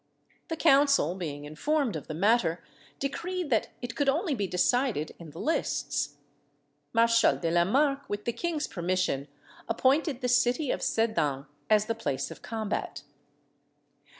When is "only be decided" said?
4.09-5.13